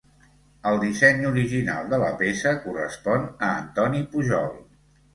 El 0.69 0.79
disseny 0.83 1.21
original 1.33 1.93
de 1.93 2.01
la 2.05 2.09
peça 2.23 2.57
correspon 2.67 3.31
a 3.37 3.55
Antoni 3.63 4.07
Pujol. 4.17 4.55